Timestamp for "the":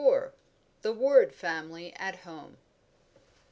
0.81-0.91